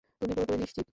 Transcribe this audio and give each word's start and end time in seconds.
তুমি 0.21 0.33
পুরোপুরি 0.33 0.57
নিশ্চিত? 0.59 0.87